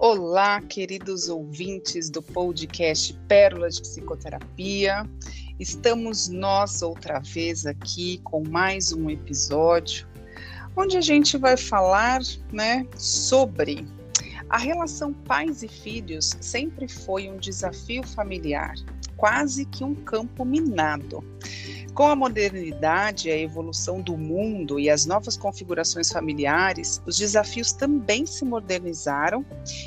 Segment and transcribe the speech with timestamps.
[0.00, 5.02] Olá, queridos ouvintes do podcast Pérolas de Psicoterapia.
[5.58, 10.06] Estamos nós outra vez aqui com mais um episódio
[10.76, 12.20] onde a gente vai falar,
[12.52, 13.84] né, sobre
[14.48, 18.74] a relação pais e filhos sempre foi um desafio familiar,
[19.16, 21.24] quase que um campo minado.
[21.98, 28.24] Com a modernidade, a evolução do mundo e as novas configurações familiares, os desafios também
[28.24, 29.44] se modernizaram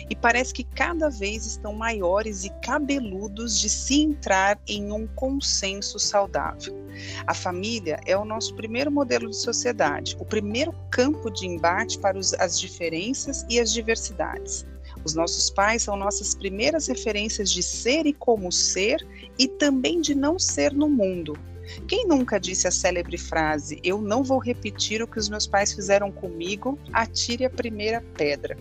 [0.09, 5.97] e parece que cada vez estão maiores e cabeludos de se entrar em um consenso
[5.97, 6.77] saudável.
[7.25, 12.19] A família é o nosso primeiro modelo de sociedade, o primeiro campo de embate para
[12.19, 14.65] as diferenças e as diversidades.
[15.05, 19.07] Os nossos pais são nossas primeiras referências de ser e como ser
[19.39, 21.39] e também de não ser no mundo.
[21.87, 25.73] Quem nunca disse a célebre frase: Eu não vou repetir o que os meus pais
[25.73, 28.57] fizeram comigo, atire a primeira pedra?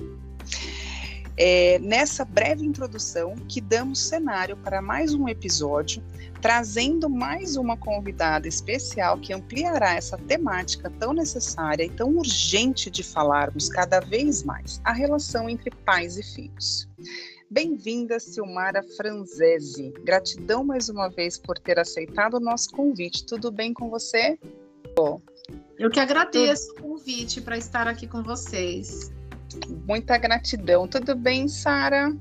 [1.42, 6.02] É nessa breve introdução que damos cenário para mais um episódio,
[6.38, 13.02] trazendo mais uma convidada especial que ampliará essa temática tão necessária e tão urgente de
[13.02, 16.86] falarmos cada vez mais: a relação entre pais e filhos.
[17.52, 19.92] Bem-vinda, Silmara Franzese.
[20.04, 23.26] Gratidão mais uma vez por ter aceitado o nosso convite.
[23.26, 24.38] Tudo bem com você?
[24.94, 25.20] Bom,
[25.76, 26.78] Eu que agradeço tudo...
[26.78, 29.12] o convite para estar aqui com vocês.
[29.84, 30.86] Muita gratidão.
[30.86, 32.16] Tudo bem, Sara?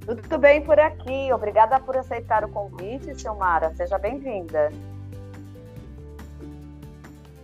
[0.00, 1.30] Tudo bem por aqui.
[1.30, 3.74] Obrigada por aceitar o convite, Silmara.
[3.76, 4.72] Seja bem-vinda.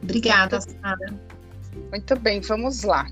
[0.02, 1.20] Obrigada, Sara.
[1.90, 3.06] Muito bem, vamos lá.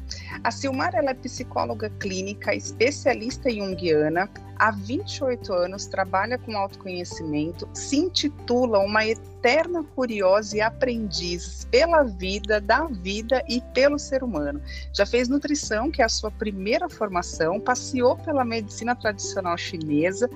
[0.45, 8.79] A Silmar é psicóloga clínica, especialista junguiana, há 28 anos trabalha com autoconhecimento, se intitula
[8.79, 9.07] uma
[9.41, 14.61] eterna curiosa e aprendiz pela vida, da vida e pelo ser humano.
[14.93, 20.29] Já fez nutrição, que é a sua primeira formação, passeou pela medicina tradicional chinesa,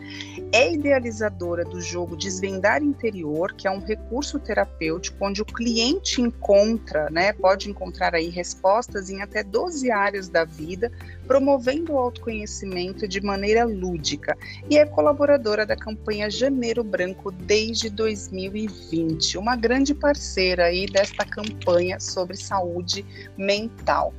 [0.53, 7.11] é idealizadora do jogo Desvendar Interior, que é um recurso terapêutico onde o cliente encontra,
[7.11, 10.91] né, pode encontrar aí respostas em até 12 áreas da vida,
[11.27, 14.37] promovendo o autoconhecimento de maneira lúdica
[14.71, 18.94] e é colaboradora da campanha Janeiro Branco desde 2020,
[19.37, 23.05] uma grande parceira aí desta campanha sobre saúde
[23.37, 24.13] mental.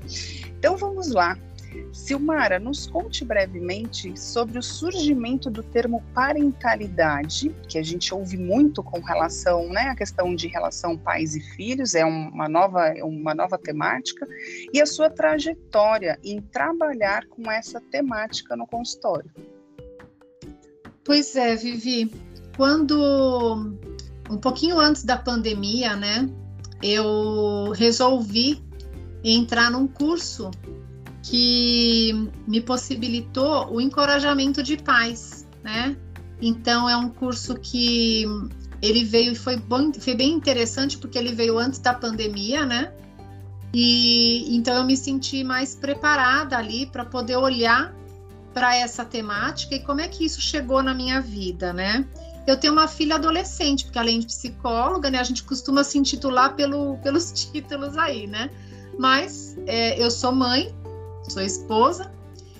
[0.57, 1.37] Então vamos lá,
[1.91, 8.83] Silmara, nos conte brevemente sobre o surgimento do termo parentalidade, que a gente ouve muito
[8.83, 13.57] com relação, né, a questão de relação pais e filhos, é uma nova, uma nova
[13.57, 14.27] temática,
[14.73, 19.31] e a sua trajetória em trabalhar com essa temática no consultório.
[21.03, 22.11] Pois é, Vivi,
[22.57, 23.77] quando
[24.29, 26.29] um pouquinho antes da pandemia, né,
[26.81, 28.63] eu resolvi
[29.23, 30.51] entrar num curso
[31.23, 35.97] que me possibilitou o encorajamento de pais, né?
[36.39, 38.25] Então é um curso que
[38.81, 39.59] ele veio e foi,
[39.99, 42.93] foi bem interessante porque ele veio antes da pandemia, né?
[43.73, 47.95] E então eu me senti mais preparada ali para poder olhar
[48.53, 52.07] para essa temática e como é que isso chegou na minha vida, né?
[52.47, 56.55] Eu tenho uma filha adolescente, porque além de psicóloga, né, a gente costuma se intitular
[56.55, 58.49] pelo, pelos títulos aí, né?
[58.97, 60.73] Mas é, eu sou mãe
[61.29, 62.11] sou esposa,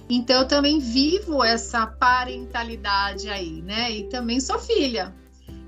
[0.10, 3.92] então eu também vivo essa parentalidade aí, né?
[3.92, 5.14] E também sou filha.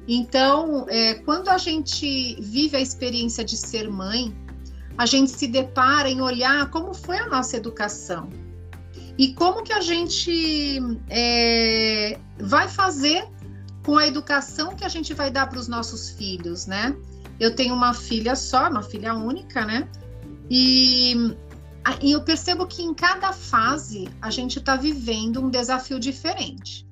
[0.08, 4.36] Então, é, quando a gente vive a experiência de ser mãe,
[4.98, 8.30] a gente se depara em olhar como foi a nossa educação
[9.18, 10.80] e como que a gente
[11.10, 13.28] é, vai fazer
[13.88, 16.94] com a educação que a gente vai dar para os nossos filhos, né?
[17.40, 19.88] Eu tenho uma filha só, uma filha única, né?
[20.52, 21.16] E
[22.02, 26.86] e eu percebo que em cada fase a gente está vivendo um desafio diferente.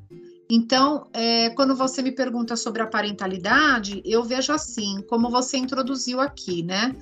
[0.49, 6.21] Então, é, quando você me pergunta sobre a parentalidade, eu vejo assim, como você introduziu
[6.21, 6.95] aqui, né?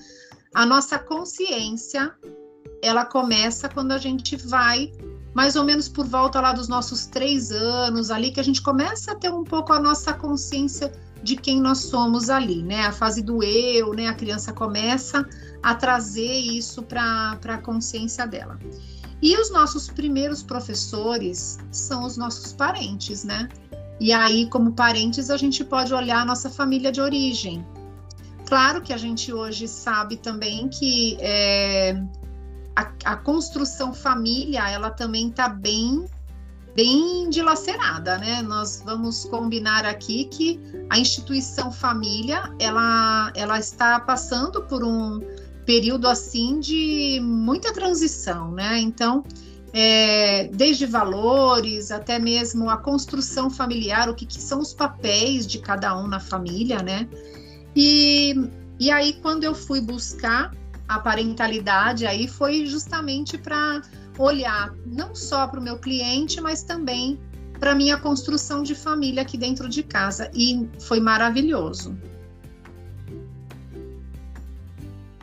[0.56, 2.12] A nossa consciência,
[2.82, 4.92] ela começa quando a gente vai
[5.34, 9.12] mais ou menos por volta lá dos nossos três anos, ali que a gente começa
[9.12, 10.92] a ter um pouco a nossa consciência
[11.24, 12.86] de quem nós somos ali, né?
[12.86, 14.08] A fase do eu, né?
[14.08, 15.28] A criança começa
[15.64, 18.60] a trazer isso para a consciência dela.
[19.22, 23.48] E os nossos primeiros professores são os nossos parentes, né?
[24.00, 27.66] E aí, como parentes, a gente pode olhar a nossa família de origem.
[28.46, 32.04] Claro que a gente hoje sabe também que é,
[32.76, 36.06] a, a construção família, ela também está bem
[36.76, 38.42] bem dilacerada, né?
[38.42, 40.60] Nós vamos combinar aqui que
[40.90, 45.22] a instituição família, ela, ela está passando por um
[45.66, 48.80] período assim de muita transição, né?
[48.80, 49.24] Então,
[49.72, 55.60] é, desde valores até mesmo a construção familiar, o que, que, são os papéis de
[55.60, 57.08] cada um na família, né?
[57.76, 58.50] E,
[58.80, 60.52] e aí, quando eu fui buscar
[60.96, 63.82] a parentalidade, aí foi justamente para
[64.18, 67.20] olhar não só para o meu cliente, mas também
[67.60, 71.98] para minha construção de família aqui dentro de casa e foi maravilhoso.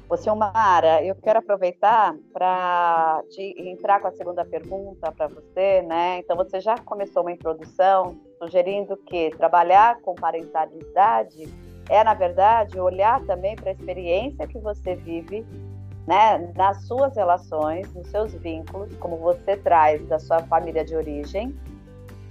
[0.09, 3.23] Ô, Silmara, eu quero aproveitar para
[3.57, 6.19] entrar com a segunda pergunta para você, né?
[6.19, 11.49] Então, você já começou uma introdução sugerindo que trabalhar com parentalidade
[11.91, 15.45] é, na verdade, olhar também para a experiência que você vive
[16.07, 21.53] né, nas suas relações, nos seus vínculos, como você traz da sua família de origem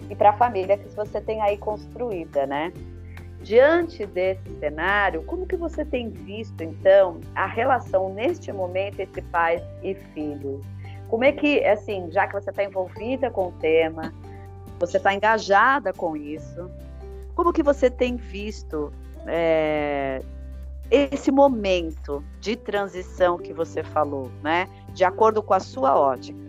[0.09, 2.71] e para a família que você tem aí construída, né?
[3.41, 9.61] Diante desse cenário, como que você tem visto então a relação neste momento entre pais
[9.83, 10.65] e filhos?
[11.09, 14.13] Como é que, assim, já que você está envolvida com o tema,
[14.79, 16.71] você está engajada com isso,
[17.35, 18.91] como que você tem visto
[19.29, 20.21] é,
[20.89, 24.67] esse momento de transição que você falou, né?
[24.93, 26.39] De acordo com a sua ótica?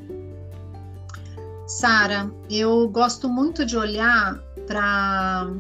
[1.67, 5.51] Sara, eu gosto muito de olhar para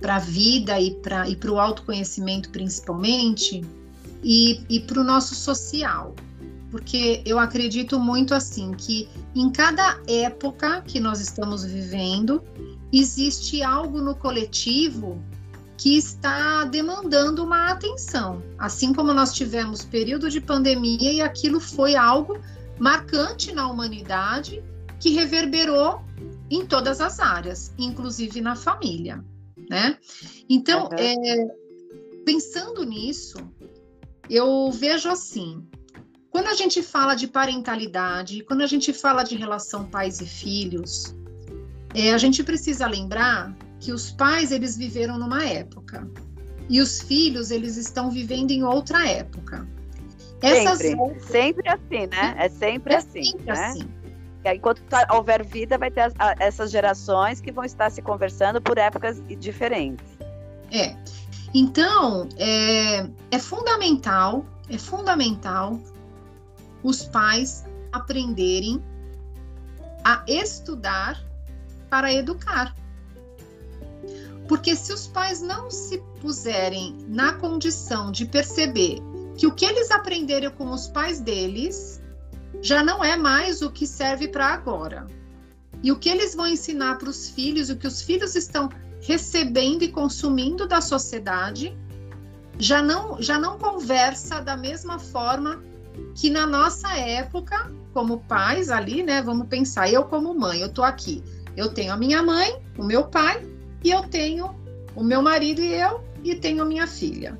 [0.00, 3.62] para a vida e para e o autoconhecimento principalmente
[4.22, 6.14] e, e para o nosso social
[6.70, 12.42] porque eu acredito muito assim que em cada época que nós estamos vivendo
[12.92, 15.22] existe algo no coletivo
[15.76, 21.96] que está demandando uma atenção, assim como nós tivemos período de pandemia e aquilo foi
[21.96, 22.38] algo
[22.78, 24.62] marcante na humanidade
[25.00, 26.02] que reverberou
[26.50, 29.24] em todas as áreas, inclusive na família
[29.68, 29.98] né?
[30.48, 30.98] Então, uhum.
[30.98, 31.46] é,
[32.24, 33.38] pensando nisso,
[34.28, 35.66] eu vejo assim:
[36.30, 41.14] quando a gente fala de parentalidade, quando a gente fala de relação pais e filhos,
[41.94, 46.08] é, a gente precisa lembrar que os pais eles viveram numa época
[46.70, 49.68] e os filhos eles estão vivendo em outra época.
[50.40, 52.34] Essas sempre, sempre assim, né?
[52.38, 53.66] É sempre é assim, sempre né?
[53.66, 53.88] assim.
[54.46, 58.60] Enquanto tá, houver vida, vai ter as, a, essas gerações que vão estar se conversando
[58.60, 60.06] por épocas diferentes.
[60.72, 60.96] É.
[61.52, 65.78] Então, é, é fundamental, é fundamental
[66.82, 68.82] os pais aprenderem
[70.02, 71.22] a estudar
[71.90, 72.74] para educar.
[74.48, 79.00] Porque se os pais não se puserem na condição de perceber
[79.36, 82.00] que o que eles aprenderam com os pais deles
[82.62, 85.06] já não é mais o que serve para agora.
[85.82, 88.70] E o que eles vão ensinar para os filhos, o que os filhos estão
[89.02, 91.76] recebendo e consumindo da sociedade,
[92.58, 95.62] já não, já não conversa da mesma forma
[96.14, 99.22] que na nossa época, como pais ali, né?
[99.22, 101.22] Vamos pensar, eu como mãe, eu tô aqui.
[101.56, 103.46] Eu tenho a minha mãe, o meu pai,
[103.84, 104.56] e eu tenho
[104.96, 107.38] o meu marido e eu, e tenho minha filha.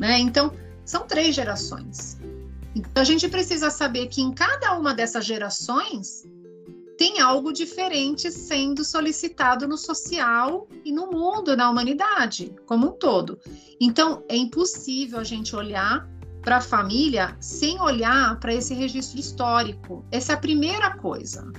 [0.00, 0.18] Né?
[0.18, 0.52] Então,
[0.84, 2.18] são três gerações.
[2.74, 6.24] Então a gente precisa saber que em cada uma dessas gerações
[6.98, 13.38] tem algo diferente sendo solicitado no social e no mundo, na humanidade como um todo.
[13.80, 16.08] Então é impossível a gente olhar
[16.42, 20.04] para a família sem olhar para esse registro histórico.
[20.10, 21.50] Essa é a primeira coisa.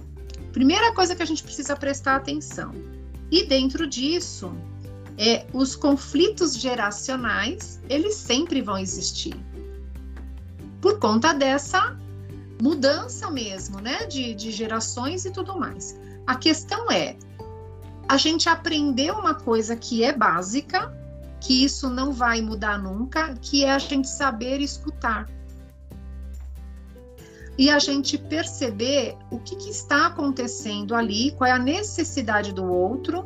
[0.51, 2.71] Primeira coisa que a gente precisa prestar atenção.
[3.35, 4.55] E dentro disso,
[5.17, 9.35] é, os conflitos geracionais, eles sempre vão existir
[10.79, 11.99] por conta dessa
[12.61, 15.99] mudança mesmo, né, de, de gerações e tudo mais.
[16.25, 17.17] A questão é,
[18.07, 20.97] a gente aprendeu uma coisa que é básica,
[21.41, 25.29] que isso não vai mudar nunca, que é a gente saber escutar.
[27.57, 32.65] E a gente perceber o que, que está acontecendo ali, qual é a necessidade do
[32.65, 33.25] outro,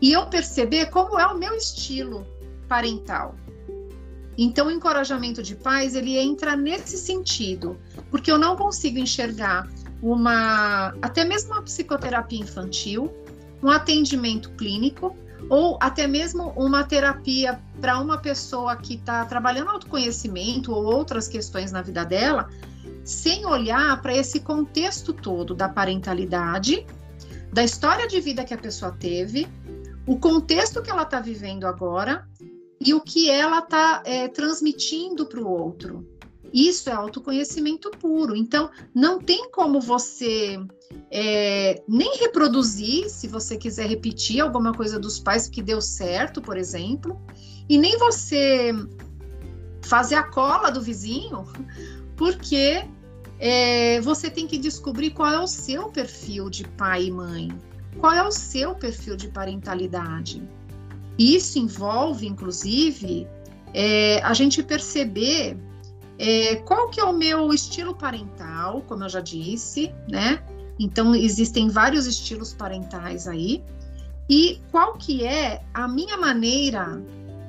[0.00, 2.26] e eu perceber como é o meu estilo
[2.66, 3.34] parental.
[4.38, 7.78] Então, o encorajamento de pais, ele entra nesse sentido,
[8.10, 9.68] porque eu não consigo enxergar
[10.02, 13.12] uma, até mesmo uma psicoterapia infantil,
[13.62, 15.14] um atendimento clínico,
[15.48, 21.72] ou até mesmo uma terapia para uma pessoa que está trabalhando autoconhecimento ou outras questões
[21.72, 22.48] na vida dela,
[23.04, 26.86] sem olhar para esse contexto todo da parentalidade,
[27.52, 29.48] da história de vida que a pessoa teve,
[30.06, 32.28] o contexto que ela está vivendo agora
[32.80, 36.06] e o que ela está é, transmitindo para o outro.
[36.52, 38.34] Isso é autoconhecimento puro.
[38.34, 40.58] Então, não tem como você
[41.10, 46.56] é, nem reproduzir, se você quiser repetir alguma coisa dos pais que deu certo, por
[46.56, 47.20] exemplo,
[47.68, 48.72] e nem você
[49.82, 51.44] fazer a cola do vizinho,
[52.20, 52.84] porque
[53.38, 57.50] é, você tem que descobrir qual é o seu perfil de pai e mãe,
[57.98, 60.42] qual é o seu perfil de parentalidade.
[61.18, 63.26] Isso envolve, inclusive,
[63.72, 65.56] é, a gente perceber
[66.18, 70.44] é, qual que é o meu estilo parental, como eu já disse, né?
[70.78, 73.64] Então existem vários estilos parentais aí
[74.28, 77.02] e qual que é a minha maneira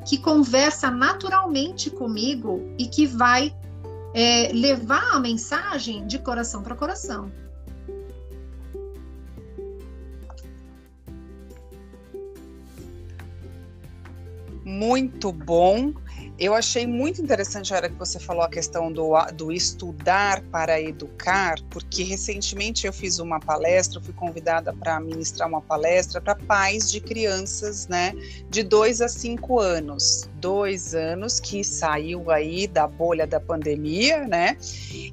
[0.07, 3.53] que conversa naturalmente comigo e que vai
[4.13, 7.31] é, levar a mensagem de coração para coração.
[14.63, 15.93] Muito bom.
[16.39, 20.81] Eu achei muito interessante a hora que você falou a questão do, do estudar para
[20.81, 26.91] educar, porque recentemente eu fiz uma palestra, fui convidada para ministrar uma palestra para pais
[26.91, 28.13] de crianças, né,
[28.49, 30.30] de 2 a 5 anos.
[30.41, 34.57] Dois anos que saiu aí da bolha da pandemia, né?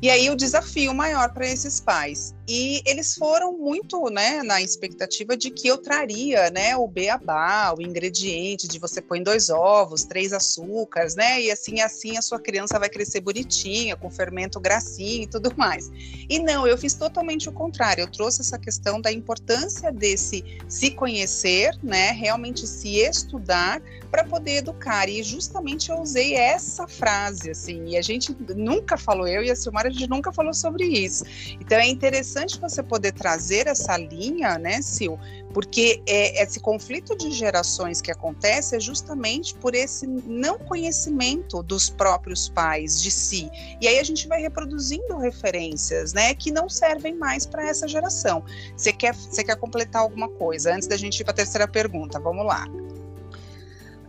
[0.01, 5.37] E aí o desafio maior para esses pais e eles foram muito, né, na expectativa
[5.37, 10.33] de que eu traria, né, o beabá, o ingrediente de você põe dois ovos, três
[10.33, 15.27] açúcares, né, e assim assim a sua criança vai crescer bonitinha, com fermento gracinha e
[15.27, 15.91] tudo mais.
[16.27, 18.03] E não, eu fiz totalmente o contrário.
[18.03, 24.59] Eu trouxe essa questão da importância desse se conhecer, né, realmente se estudar para poder
[24.59, 25.07] educar.
[25.09, 29.57] E justamente eu usei essa frase assim, e a gente nunca falou eu e a
[29.57, 31.25] Silmara a gente nunca falou sobre isso.
[31.61, 35.19] Então é interessante você poder trazer essa linha, né, Sil?
[35.53, 41.89] Porque é, esse conflito de gerações que acontece é justamente por esse não conhecimento dos
[41.89, 43.51] próprios pais de si.
[43.81, 48.45] E aí a gente vai reproduzindo referências, né, que não servem mais para essa geração.
[48.77, 52.19] Você quer, você quer completar alguma coisa antes da gente ir para a terceira pergunta?
[52.19, 52.67] Vamos lá.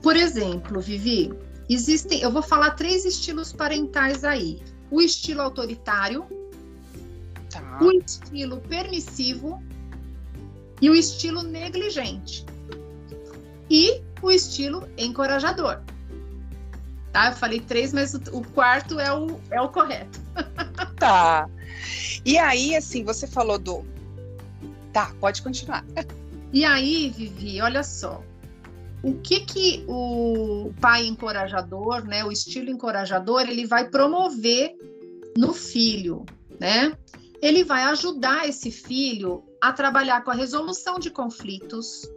[0.01, 1.33] Por exemplo, Vivi,
[1.69, 4.61] existem, eu vou falar três estilos parentais aí.
[4.89, 6.25] O estilo autoritário,
[7.49, 7.79] Tá.
[7.81, 9.61] O estilo permissivo
[10.81, 12.45] e o estilo negligente.
[13.69, 15.81] E o estilo encorajador.
[17.11, 17.29] Tá?
[17.29, 20.19] Eu falei três, mas o, o quarto é o, é o correto.
[20.97, 21.49] tá.
[22.23, 23.83] E aí, assim, você falou do.
[24.93, 25.83] Tá, pode continuar.
[26.53, 28.23] E aí, Vivi, olha só.
[29.01, 34.75] O que que o pai encorajador, né, o estilo encorajador, ele vai promover
[35.37, 36.25] no filho,
[36.59, 36.97] né?
[37.41, 42.09] ele vai ajudar esse filho a trabalhar com a resolução de conflitos.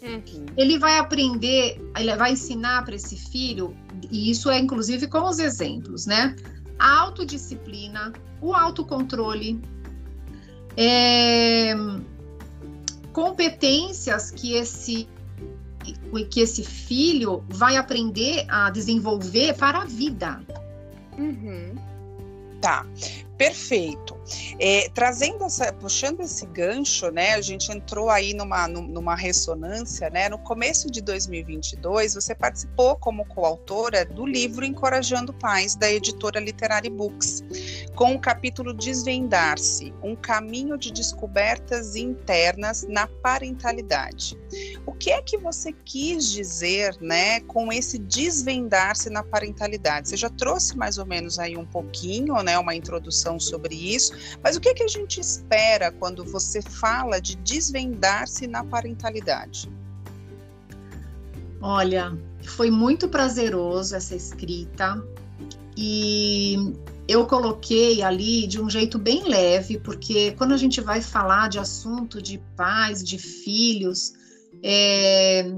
[0.00, 0.46] Uhum.
[0.56, 3.76] Ele vai aprender, ele vai ensinar para esse filho,
[4.10, 6.36] e isso é inclusive com os exemplos, né?
[6.78, 9.60] A autodisciplina, o autocontrole,
[10.76, 11.74] é,
[13.12, 15.08] competências que esse
[16.30, 20.40] que esse filho vai aprender a desenvolver para a vida.
[21.16, 21.74] Uhum.
[22.60, 22.86] Tá.
[23.38, 24.18] Perfeito.
[24.58, 27.34] É, trazendo essa, puxando esse gancho, né?
[27.34, 30.28] A gente entrou aí numa, numa ressonância, né?
[30.28, 36.90] No começo de 2022, você participou como coautora do livro Encorajando Pais da editora Literary
[36.90, 37.44] Books,
[37.94, 44.36] com o capítulo Desvendar-se, um caminho de descobertas internas na parentalidade.
[44.84, 50.08] O que é que você quis dizer, né, com esse desvendar-se na parentalidade?
[50.08, 54.54] Você já trouxe mais ou menos aí um pouquinho, né, uma introdução sobre isso, mas
[54.56, 59.68] o que, é que a gente espera quando você fala de desvendar-se na parentalidade?
[61.60, 65.02] Olha, foi muito prazeroso essa escrita
[65.76, 66.72] e
[67.08, 71.58] eu coloquei ali de um jeito bem leve, porque quando a gente vai falar de
[71.58, 74.12] assunto de pais, de filhos,
[74.62, 75.50] é,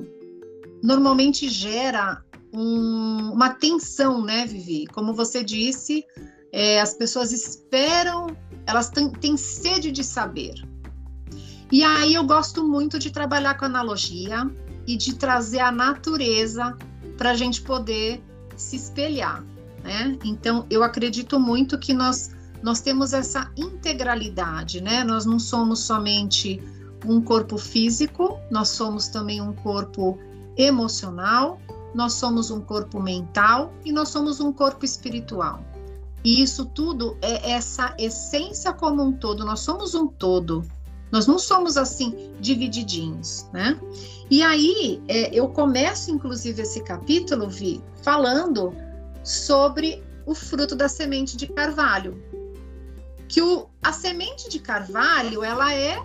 [0.83, 2.23] normalmente gera
[2.53, 4.87] um, uma tensão, né, Vivi?
[4.87, 6.05] Como você disse,
[6.53, 8.29] é, as pessoas esperam,
[8.67, 8.91] elas
[9.21, 10.55] têm sede de saber.
[11.71, 14.51] E aí eu gosto muito de trabalhar com analogia
[14.87, 16.77] e de trazer a natureza
[17.17, 18.23] para a gente poder
[18.57, 19.45] se espelhar,
[19.85, 20.19] né?
[20.25, 22.31] Então eu acredito muito que nós
[22.63, 25.03] nós temos essa integralidade, né?
[25.03, 26.63] Nós não somos somente
[27.07, 30.19] um corpo físico, nós somos também um corpo
[30.57, 31.59] emocional,
[31.95, 35.65] nós somos um corpo mental e nós somos um corpo espiritual.
[36.23, 39.45] E isso tudo é essa essência como um todo.
[39.45, 40.65] Nós somos um todo.
[41.11, 43.79] Nós não somos assim divididinhos, né?
[44.31, 48.73] E aí é, eu começo, inclusive, esse capítulo, Vi, falando
[49.25, 52.23] sobre o fruto da semente de carvalho.
[53.29, 55.99] Que o, a semente de carvalho ela é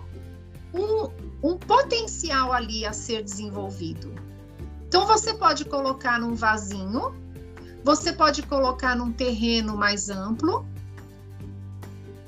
[0.74, 1.10] um,
[1.42, 4.12] um potencial ali a ser desenvolvido.
[4.88, 7.14] Então você pode colocar num vasinho
[7.86, 10.66] você pode colocar num terreno mais amplo,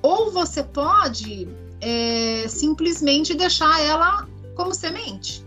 [0.00, 1.49] ou você pode
[1.81, 5.45] é, simplesmente deixar ela como semente.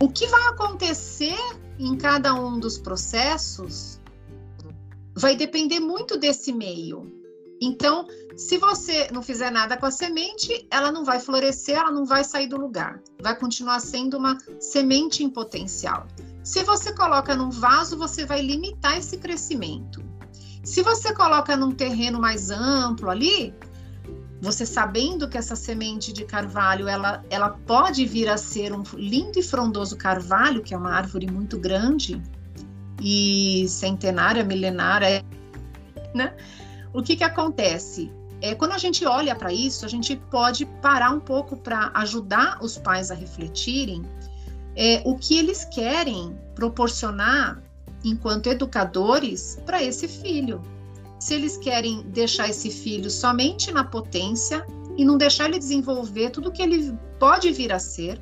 [0.00, 1.38] O que vai acontecer
[1.78, 4.00] em cada um dos processos
[5.14, 7.12] vai depender muito desse meio.
[7.60, 12.04] Então, se você não fizer nada com a semente, ela não vai florescer, ela não
[12.04, 13.00] vai sair do lugar.
[13.22, 16.08] Vai continuar sendo uma semente em potencial.
[16.48, 20.02] Se você coloca num vaso, você vai limitar esse crescimento.
[20.64, 23.54] Se você coloca num terreno mais amplo ali,
[24.40, 29.38] você sabendo que essa semente de carvalho ela, ela pode vir a ser um lindo
[29.38, 32.18] e frondoso carvalho, que é uma árvore muito grande
[32.98, 35.22] e centenária, milenária,
[36.14, 36.34] né?
[36.94, 38.10] O que que acontece?
[38.40, 42.58] É, quando a gente olha para isso, a gente pode parar um pouco para ajudar
[42.62, 44.00] os pais a refletirem
[44.78, 47.60] é, o que eles querem proporcionar
[48.04, 50.62] enquanto educadores para esse filho.
[51.18, 54.64] Se eles querem deixar esse filho somente na potência
[54.96, 58.20] e não deixar ele desenvolver tudo que ele pode vir a ser,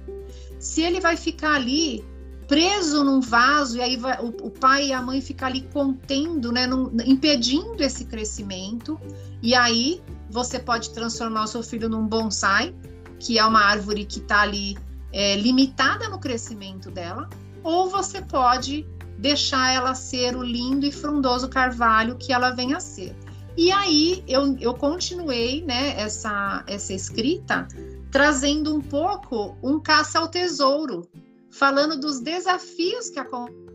[0.58, 2.02] se ele vai ficar ali
[2.48, 6.50] preso num vaso e aí vai, o, o, pai e a mãe ficam ali contendo,
[6.50, 8.98] né, num, impedindo esse crescimento,
[9.42, 12.74] e aí você pode transformar o seu filho num bonsai,
[13.18, 14.78] que é uma árvore que está ali
[15.12, 17.28] é, limitada no crescimento dela,
[17.62, 18.86] ou você pode
[19.18, 23.16] deixar ela ser o lindo e frondoso carvalho que ela vem a ser.
[23.56, 27.66] E aí eu, eu continuei né, essa, essa escrita
[28.10, 31.08] trazendo um pouco um caça ao tesouro,
[31.50, 33.66] falando dos desafios que acontecem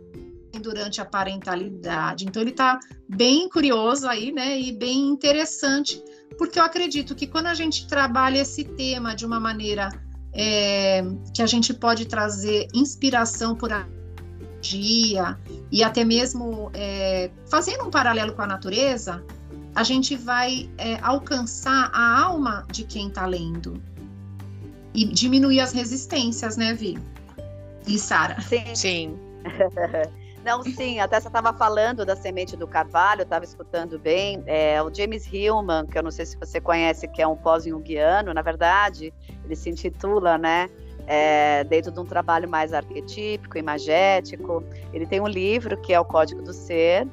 [0.62, 2.26] durante a parentalidade.
[2.26, 6.04] Então ele está bem curioso aí, né, e bem interessante,
[6.38, 9.90] porque eu acredito que quando a gente trabalha esse tema de uma maneira
[10.34, 13.72] é, que a gente pode trazer inspiração por
[14.62, 15.38] dia
[15.72, 19.24] e até mesmo é, fazendo um paralelo com a natureza,
[19.76, 23.82] a gente vai é, alcançar a alma de quem está lendo
[24.94, 26.98] e diminuir as resistências, né, Vi?
[27.88, 28.40] E Sara?
[28.42, 28.76] Sim.
[28.76, 29.20] Sim.
[30.44, 34.44] Não, sim, até você estava falando da semente do carvalho, estava escutando bem.
[34.48, 38.34] É, o James Hillman, que eu não sei se você conhece, que é um pós-junguiano,
[38.34, 39.14] na verdade,
[39.46, 40.70] ele se intitula, né?
[41.08, 44.64] é, dentro de um trabalho mais arquetípico, imagético.
[44.94, 47.08] Ele tem um livro que é o Código do Ser,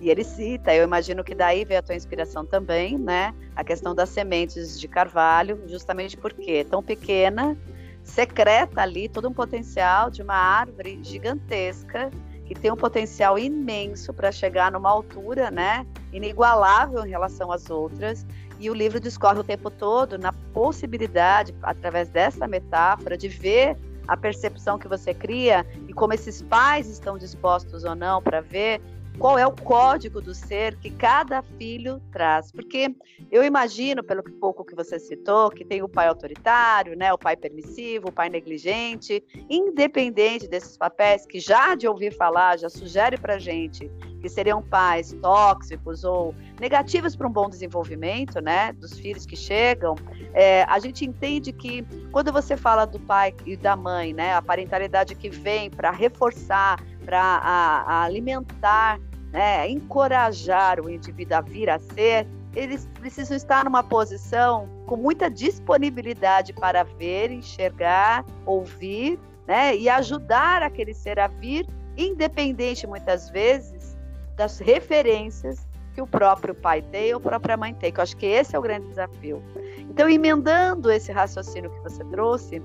[0.00, 3.32] e ele cita, eu imagino que daí veio a tua inspiração também, né?
[3.54, 7.56] A questão das sementes de carvalho, justamente porque é tão pequena,
[8.02, 12.10] secreta ali todo um potencial de uma árvore gigantesca
[12.54, 18.26] que tem um potencial imenso para chegar numa altura, né, inigualável em relação às outras.
[18.60, 24.16] E o livro discorre o tempo todo na possibilidade, através dessa metáfora, de ver a
[24.16, 28.80] percepção que você cria e como esses pais estão dispostos ou não para ver
[29.18, 32.50] qual é o código do ser que cada filho traz.
[32.50, 32.94] Porque
[33.30, 37.36] eu imagino, pelo pouco que você citou, que tem o pai autoritário, né, o pai
[37.36, 43.38] permissivo, o pai negligente, independente desses papéis que já de ouvir falar, já sugere para
[43.38, 49.34] gente que seriam pais tóxicos ou negativos para um bom desenvolvimento, né, dos filhos que
[49.34, 49.96] chegam,
[50.32, 54.40] é, a gente entende que quando você fala do pai e da mãe, né, a
[54.40, 59.00] parentalidade que vem para reforçar, para alimentar,
[59.32, 65.30] né, encorajar o indivíduo a vir a ser, eles precisam estar numa posição com muita
[65.30, 73.96] disponibilidade para ver, enxergar, ouvir, né, e ajudar aquele ser a vir, independente muitas vezes
[74.36, 78.16] das referências que o próprio pai tem ou a própria mãe tem, que eu acho
[78.16, 79.42] que esse é o grande desafio.
[79.78, 82.62] Então, emendando esse raciocínio que você trouxe,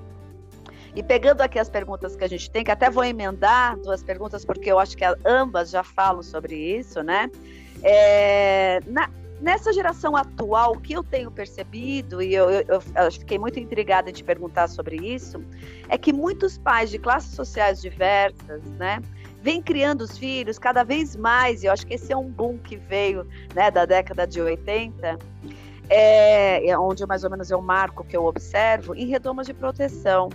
[0.97, 4.43] e pegando aqui as perguntas que a gente tem, que até vou emendar duas perguntas,
[4.43, 7.29] porque eu acho que ambas já falam sobre isso, né?
[7.83, 9.07] É, na,
[9.39, 14.09] nessa geração atual, o que eu tenho percebido, e eu, eu, eu, fiquei muito intrigada
[14.09, 15.39] em te perguntar sobre isso,
[15.87, 18.99] é que muitos pais de classes sociais diversas, né?
[19.39, 22.57] vem criando os filhos cada vez mais, e eu acho que esse é um boom
[22.57, 25.19] que veio né, da década de 80,
[25.89, 30.29] é, é onde mais ou menos o marco que eu observo, em redomas de proteção.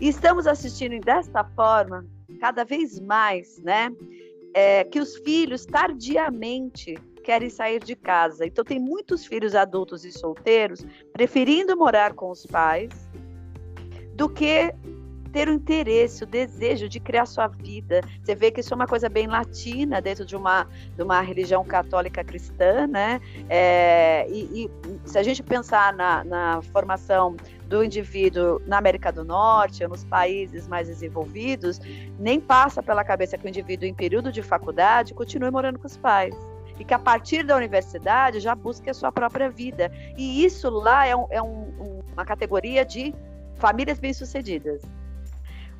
[0.00, 2.06] E estamos assistindo desta forma,
[2.40, 3.90] cada vez mais, né,
[4.54, 8.46] é, que os filhos tardiamente querem sair de casa.
[8.46, 12.90] Então, tem muitos filhos adultos e solteiros preferindo morar com os pais
[14.14, 14.72] do que
[15.38, 18.00] ter o interesse, o desejo de criar sua vida.
[18.20, 21.64] Você vê que isso é uma coisa bem latina dentro de uma, de uma religião
[21.64, 23.20] católica cristã, né?
[23.48, 24.70] É, e, e,
[25.04, 27.36] se a gente pensar na, na formação
[27.68, 31.80] do indivíduo na América do Norte ou nos países mais desenvolvidos,
[32.18, 35.96] nem passa pela cabeça que o indivíduo em período de faculdade continue morando com os
[35.96, 36.34] pais.
[36.80, 39.92] e que a partir da universidade já busque a sua própria vida.
[40.16, 43.14] E isso lá é, um, é um, uma categoria de
[43.54, 44.82] famílias bem-sucedidas.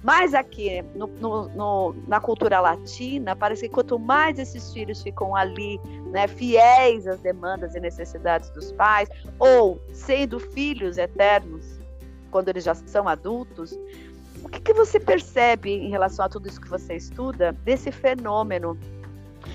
[0.02, 5.34] Mas aqui, no, no, no, na cultura latina, parece que quanto mais esses filhos ficam
[5.34, 5.80] ali,
[6.12, 9.08] né, fiéis às demandas e necessidades dos pais,
[9.38, 11.80] ou sendo filhos eternos,
[12.30, 13.76] quando eles já são adultos,
[14.42, 18.78] o que, que você percebe em relação a tudo isso que você estuda, desse fenômeno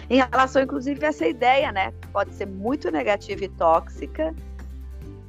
[0.09, 1.93] em relação, inclusive, a essa ideia, né?
[2.11, 4.35] Pode ser muito negativa e tóxica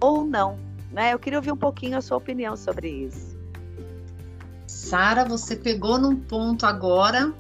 [0.01, 0.59] ou não,
[0.91, 1.13] né?
[1.13, 3.34] Eu queria ouvir um pouquinho a sua opinião sobre isso.
[4.85, 7.33] Sara, você pegou num ponto agora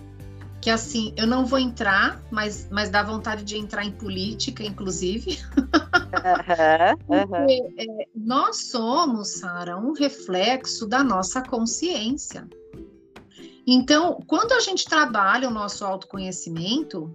[0.63, 5.39] que assim, eu não vou entrar, mas, mas dá vontade de entrar em política, inclusive.
[7.07, 7.27] Uhum, uhum.
[7.27, 12.49] Porque, é, nós somos, Sara, um reflexo da nossa consciência.
[13.67, 17.15] Então, quando a gente trabalha o nosso autoconhecimento,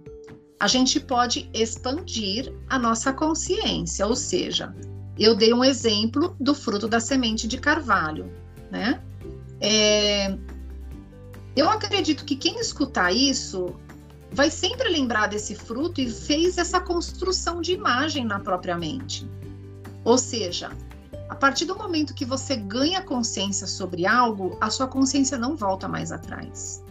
[0.60, 4.72] a gente pode expandir a nossa consciência, ou seja,
[5.18, 8.32] eu dei um exemplo do fruto da semente de carvalho,
[8.70, 9.02] né?
[9.60, 10.36] É,
[11.54, 13.74] eu acredito que quem escutar isso
[14.32, 19.28] vai sempre lembrar desse fruto e fez essa construção de imagem na própria mente.
[20.04, 20.70] Ou seja,
[21.28, 25.88] a partir do momento que você ganha consciência sobre algo, a sua consciência não volta
[25.88, 26.82] mais atrás.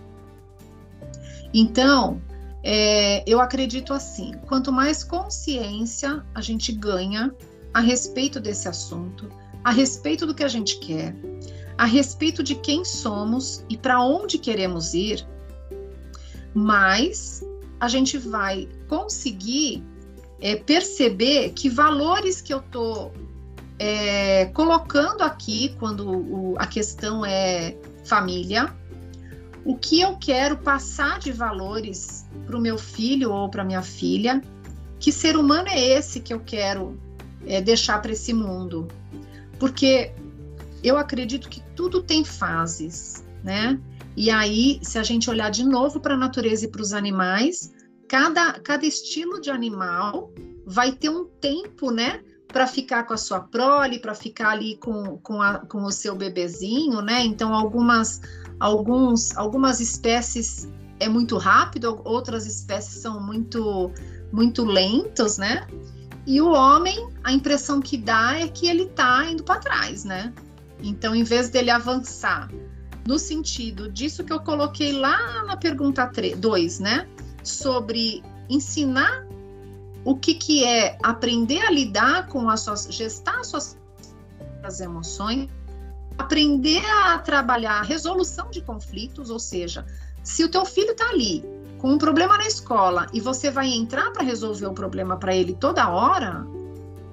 [1.54, 2.22] Então,
[2.64, 7.34] é, eu acredito assim: quanto mais consciência a gente ganha
[7.74, 9.30] a respeito desse assunto,
[9.64, 11.16] a respeito do que a gente quer,
[11.80, 15.26] a respeito de quem somos e para onde queremos ir,
[16.54, 17.42] mais
[17.80, 19.82] a gente vai conseguir
[20.42, 23.13] é, perceber que valores que eu estou
[23.80, 28.76] é, colocando aqui, quando o, a questão é família,
[29.63, 34.44] o que eu quero passar de valores para o meu filho ou para minha filha,
[35.00, 37.00] que ser humano é esse que eu quero
[37.48, 38.86] é, deixar para esse mundo.
[39.58, 40.12] Porque
[40.84, 43.80] eu acredito que tudo tem fases, né?
[44.15, 47.72] E aí, se a gente olhar de novo para a natureza e para os animais,
[48.08, 50.34] cada, cada estilo de animal
[50.65, 52.22] vai ter um tempo, né?
[52.48, 56.15] Para ficar com a sua prole, para ficar ali com, com, a, com o seu
[56.15, 57.24] bebezinho, né?
[57.24, 58.20] Então, algumas,
[58.60, 60.68] alguns, algumas espécies
[61.00, 63.92] é muito rápido, outras espécies são muito,
[64.34, 65.65] muito lentos, né?
[66.26, 70.34] E o homem, a impressão que dá é que ele está indo para trás, né?
[70.82, 72.50] Então, em vez dele avançar
[73.08, 77.08] no sentido disso que eu coloquei lá na pergunta 2, né?
[77.44, 79.26] Sobre ensinar
[80.06, 83.78] o que, que é aprender a lidar com as suas, gestar as suas
[84.63, 85.50] as emoções,
[86.18, 89.86] aprender a trabalhar a resolução de conflitos, ou seja,
[90.24, 91.44] se o teu filho está ali
[91.78, 95.54] com um problema na escola e você vai entrar para resolver o problema para ele
[95.54, 96.46] toda hora,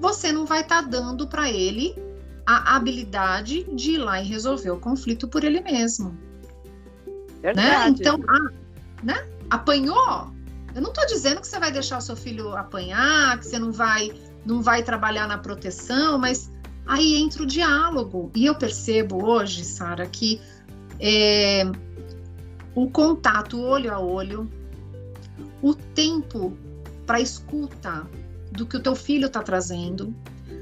[0.01, 1.95] você não vai estar tá dando para ele
[2.47, 6.11] a habilidade de ir lá e resolver o conflito por ele mesmo.
[7.43, 7.53] Né?
[7.53, 7.91] Verdade.
[7.91, 7.97] Né?
[7.99, 9.29] Então, a, né?
[9.51, 10.31] apanhou.
[10.75, 13.73] Eu não estou dizendo que você vai deixar o seu filho apanhar, que você não
[13.73, 14.13] vai,
[14.45, 16.51] não vai trabalhar na proteção, mas
[16.87, 18.31] aí entra o diálogo.
[18.35, 20.41] E eu percebo hoje, Sara, que
[21.01, 21.65] é,
[22.75, 24.51] o contato olho a olho,
[25.63, 26.57] o tempo
[27.07, 28.07] para escuta
[28.53, 30.15] do que o teu filho está trazendo,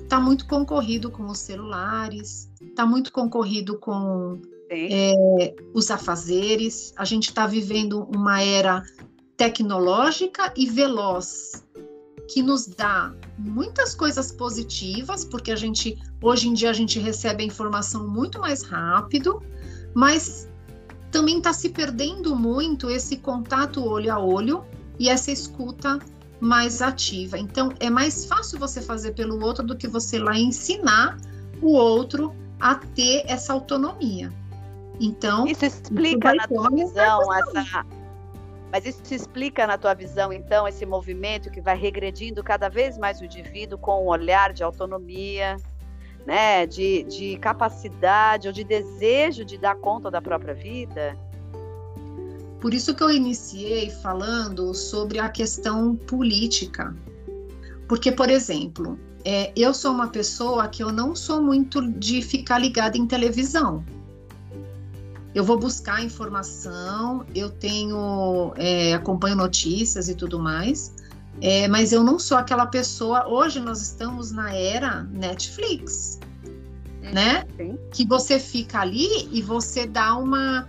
[0.04, 4.40] está muito concorrido com os celulares, está muito concorrido com
[4.70, 6.92] é, os afazeres.
[6.96, 8.82] A gente está vivendo uma era
[9.36, 11.64] tecnológica e veloz
[12.28, 17.42] que nos dá muitas coisas positivas, porque a gente hoje em dia a gente recebe
[17.42, 19.42] a informação muito mais rápido,
[19.94, 20.48] mas
[21.10, 24.64] também está se perdendo muito esse contato olho a olho
[24.98, 25.98] e essa escuta
[26.40, 27.38] mais ativa.
[27.38, 31.16] Então, é mais fácil você fazer pelo outro do que você lá ensinar
[31.62, 34.32] o outro a ter essa autonomia.
[35.00, 37.84] Então, isso explica na tua visão essa
[38.74, 42.98] mas isso se explica na tua visão, então, esse movimento que vai regredindo cada vez
[42.98, 45.56] mais o indivíduo com um olhar de autonomia,
[46.26, 51.16] né, de, de capacidade ou de desejo de dar conta da própria vida?
[52.64, 56.96] Por isso que eu iniciei falando sobre a questão política.
[57.86, 62.56] Porque, por exemplo, é, eu sou uma pessoa que eu não sou muito de ficar
[62.56, 63.84] ligada em televisão.
[65.34, 70.94] Eu vou buscar informação, eu tenho, é, acompanho notícias e tudo mais,
[71.42, 73.28] é, mas eu não sou aquela pessoa.
[73.28, 76.18] Hoje nós estamos na era Netflix,
[77.12, 77.44] né?
[77.58, 77.78] Sim.
[77.92, 80.66] Que você fica ali e você dá uma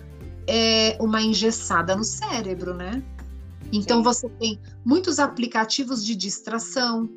[0.47, 3.03] é uma engessada no cérebro, né?
[3.71, 4.03] Então Sim.
[4.03, 7.09] você tem muitos aplicativos de distração.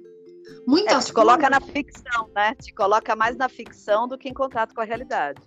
[0.66, 2.54] Muitas é, te coloca na ficção, né?
[2.54, 5.40] Te coloca mais na ficção do que em contato com a realidade.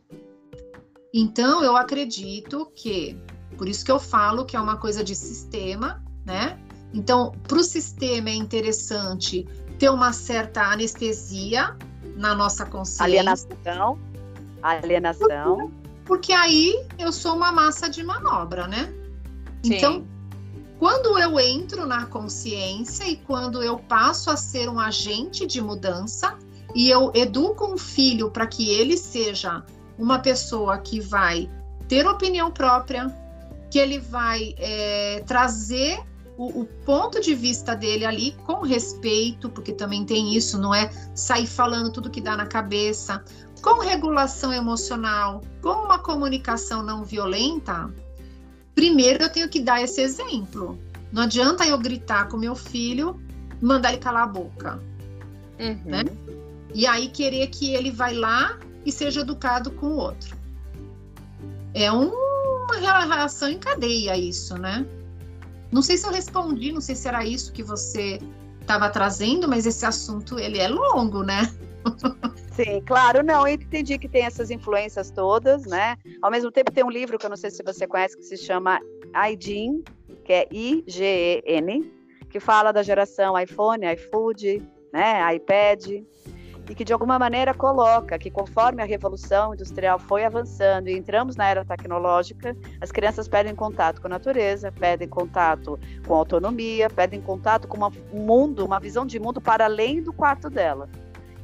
[1.14, 3.18] Então eu acredito que,
[3.58, 6.60] por isso que eu falo que é uma coisa de sistema, né?
[6.94, 9.48] Então, para o sistema é interessante
[9.80, 11.76] ter uma certa anestesia
[12.16, 13.04] na nossa consciência.
[13.06, 14.00] Alienação.
[14.62, 15.72] Alienação.
[16.12, 18.94] Porque, aí eu sou uma massa de manobra, né?
[19.64, 19.76] Sim.
[19.76, 20.08] Então,
[20.78, 26.38] quando eu entro na consciência e quando eu passo a ser um agente de mudança
[26.76, 29.64] e eu educo um filho para que ele seja
[29.98, 31.50] uma pessoa que vai
[31.88, 33.08] ter opinião própria,
[33.70, 35.98] que ele vai é, trazer
[36.38, 40.92] o, o, ponto de vista dele ali com respeito, porque também tem isso, não é
[41.16, 43.24] sair falando tudo que dá na cabeça,
[43.62, 47.94] com regulação emocional, com uma comunicação não violenta,
[48.74, 50.80] primeiro eu tenho que dar esse exemplo.
[51.12, 53.20] Não adianta eu gritar com meu filho,
[53.62, 54.82] mandar ele calar a boca,
[55.60, 55.80] uhum.
[55.86, 56.04] né?
[56.74, 60.36] E aí querer que ele vai lá e seja educado com o outro.
[61.74, 64.86] É uma relação em cadeia isso, né?
[65.72, 68.20] Não sei se eu respondi, não sei se era isso que você
[68.60, 71.54] estava trazendo, mas esse assunto ele é longo, né?
[72.52, 75.98] Sim, claro, não, eu entendi que tem essas influências todas, né?
[76.22, 78.38] Ao mesmo tempo tem um livro que eu não sei se você conhece que se
[78.38, 78.80] chama
[79.32, 79.84] IGEN,
[80.24, 81.92] que é I-G-E-N,
[82.30, 84.62] que fala da geração iPhone, iFood,
[84.94, 86.04] né, iPad,
[86.70, 91.36] e que de alguma maneira coloca que conforme a revolução industrial foi avançando e entramos
[91.36, 96.90] na era tecnológica, as crianças perdem contato com a natureza, perdem contato com a autonomia,
[96.90, 97.78] perdem contato com
[98.14, 100.88] um mundo, uma visão de mundo para além do quarto dela,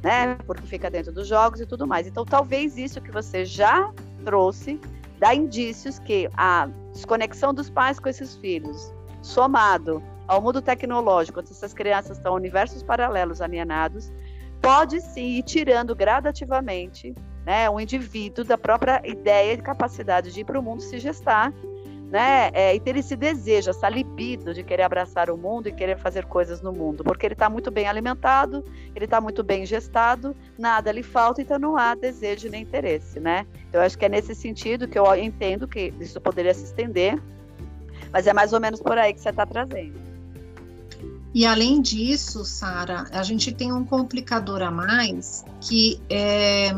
[0.02, 0.36] né?
[0.46, 2.06] Porque fica dentro dos jogos e tudo mais.
[2.06, 3.92] Então, talvez isso que você já
[4.24, 4.80] trouxe
[5.18, 11.50] dá indícios que a desconexão dos pais com esses filhos, somado ao mundo tecnológico, onde
[11.50, 14.12] essas crianças estão em universos paralelos alienados,
[14.60, 20.44] pode sim ir tirando gradativamente né, um indivíduo da própria ideia e capacidade de ir
[20.44, 21.52] para o mundo se gestar,
[22.10, 25.98] né, é, e ter esse desejo, essa libido de querer abraçar o mundo e querer
[25.98, 30.34] fazer coisas no mundo, porque ele está muito bem alimentado, ele está muito bem gestado,
[30.58, 33.46] nada lhe falta, então não há desejo nem interesse, né?
[33.68, 37.20] Então, eu acho que é nesse sentido que eu entendo que isso poderia se estender,
[38.10, 40.08] mas é mais ou menos por aí que você está trazendo.
[41.34, 46.70] E além disso, Sara, a gente tem um complicador a mais que é,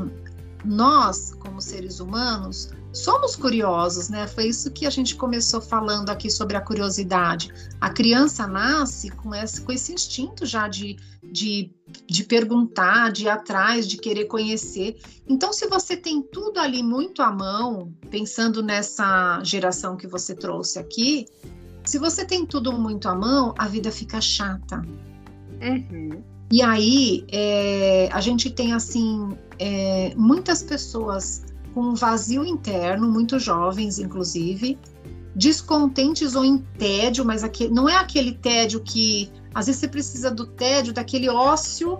[0.64, 4.26] nós, como seres humanos, somos curiosos, né?
[4.26, 7.53] Foi isso que a gente começou falando aqui sobre a curiosidade.
[7.81, 11.72] A criança nasce com esse, com esse instinto já de, de,
[12.07, 14.98] de perguntar, de ir atrás, de querer conhecer.
[15.29, 20.79] Então, se você tem tudo ali muito à mão, pensando nessa geração que você trouxe
[20.79, 21.26] aqui,
[21.85, 24.83] se você tem tudo muito à mão, a vida fica chata.
[25.62, 26.22] Uhum.
[26.53, 33.38] E aí, é, a gente tem, assim, é, muitas pessoas com um vazio interno, muito
[33.38, 34.78] jovens, inclusive,
[35.35, 40.30] descontentes ou em tédio, mas aquele, não é aquele tédio que, às vezes, você precisa
[40.30, 41.98] do tédio, daquele ócio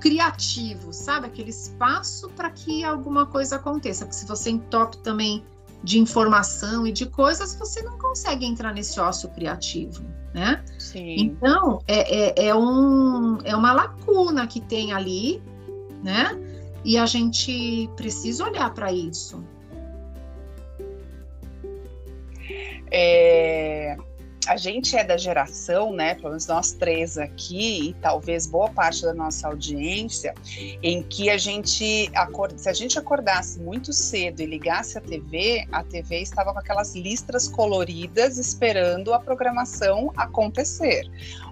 [0.00, 1.26] criativo, sabe?
[1.26, 4.04] Aquele espaço para que alguma coisa aconteça.
[4.04, 5.42] Porque se você entope também
[5.82, 10.62] de informação e de coisas, você não consegue entrar nesse ócio criativo, né?
[10.78, 11.16] Sim.
[11.18, 15.42] Então, é, é, é, um, é uma lacuna que tem ali,
[16.02, 16.38] né?
[16.84, 19.42] E a gente precisa olhar para isso.
[22.90, 23.96] É,
[24.46, 29.02] a gente é da geração, né, pelo menos nós três aqui, e talvez boa parte
[29.02, 30.34] da nossa audiência,
[30.82, 35.66] em que a gente, acorda, se a gente acordasse muito cedo e ligasse a TV,
[35.72, 41.08] a TV estava com aquelas listras coloridas esperando a programação acontecer.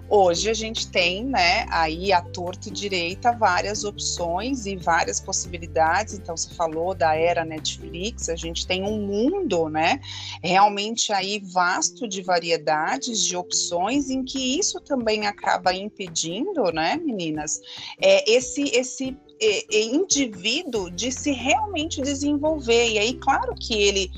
[0.09, 6.13] Hoje a gente tem, né, aí a torta direita várias opções e várias possibilidades.
[6.13, 9.99] Então você falou da era Netflix, a gente tem um mundo, né,
[10.43, 17.61] realmente aí vasto de variedades, de opções, em que isso também acaba impedindo, né, meninas,
[17.99, 19.17] é, esse esse
[19.69, 22.91] indivíduo de se realmente desenvolver.
[22.91, 24.09] E aí, claro que ele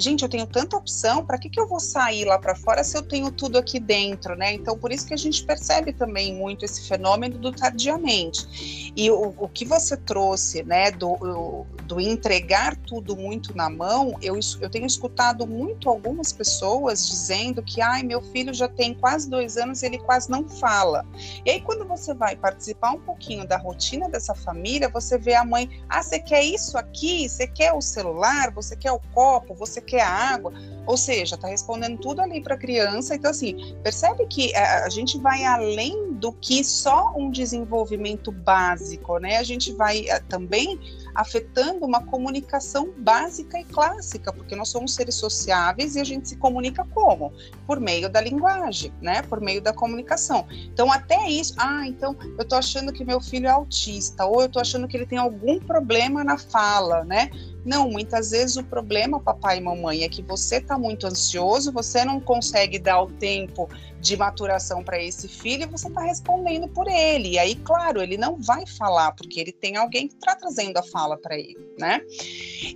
[0.00, 2.96] gente, eu tenho tanta opção, para que, que eu vou sair lá para fora se
[2.96, 4.54] eu tenho tudo aqui dentro, né?
[4.54, 8.92] Então, por isso que a gente percebe também muito esse fenômeno do tardiamente.
[8.96, 14.38] E o, o que você trouxe, né, do, do entregar tudo muito na mão, eu,
[14.60, 19.56] eu tenho escutado muito algumas pessoas dizendo que, ai, meu filho já tem quase dois
[19.56, 21.04] anos e ele quase não fala.
[21.44, 25.44] E aí, quando você vai participar um pouquinho da rotina dessa família, você vê a
[25.44, 27.28] mãe, ah, você quer isso aqui?
[27.28, 28.50] Você quer o celular?
[28.52, 29.54] Você quer o copo?
[29.54, 30.52] Você quer água?
[30.86, 33.14] Ou seja, está respondendo tudo ali para a criança.
[33.14, 38.32] Então, assim, percebe que a, eh, a gente vai além do que só um desenvolvimento
[38.32, 39.38] básico, né?
[39.38, 40.78] A gente vai eh, também
[41.14, 46.36] afetando uma comunicação básica e clássica, porque nós somos seres sociáveis e a gente se
[46.36, 47.32] comunica como?
[47.66, 49.22] Por meio da linguagem, né?
[49.22, 50.46] Por meio da comunicação.
[50.50, 54.48] Então, até isso, ah, então eu tô achando que meu filho é autista, ou eu
[54.48, 57.30] tô achando que ele tem algum problema na fala, né?
[57.64, 62.04] Não, muitas vezes o problema, papai e mamãe, é que você está muito ansioso, você
[62.04, 63.68] não consegue dar o tempo
[64.00, 67.32] de maturação para esse filho você está respondendo por ele.
[67.32, 70.82] E aí, claro, ele não vai falar, porque ele tem alguém que está trazendo a
[70.82, 72.00] fala para ele, né?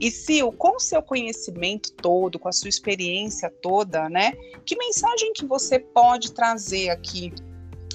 [0.01, 4.33] E Sil, com o seu conhecimento todo, com a sua experiência toda, né?
[4.65, 7.33] Que mensagem que você pode trazer aqui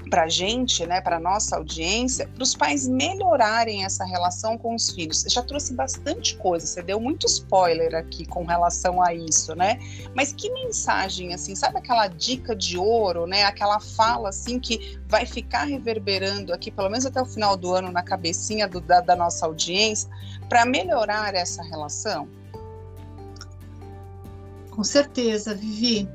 [0.10, 4.90] para a gente, né, para nossa audiência, para os pais melhorarem essa relação com os
[4.90, 5.22] filhos.
[5.22, 9.80] Você já trouxe bastante coisa, você deu muito spoiler aqui com relação a isso, né?
[10.16, 13.44] Mas que mensagem, assim, sabe aquela dica de ouro, né?
[13.44, 17.92] Aquela fala, assim, que vai ficar reverberando aqui, pelo menos até o final do ano,
[17.92, 20.10] na cabecinha do, da, da nossa audiência,
[20.50, 22.28] para melhorar essa relação?
[24.72, 26.10] Com certeza, Vivi.